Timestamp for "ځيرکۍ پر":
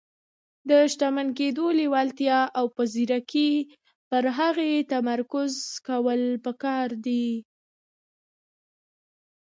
2.93-4.23